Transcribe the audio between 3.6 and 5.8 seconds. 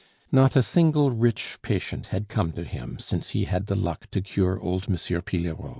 the luck to cure old M. Pillerault.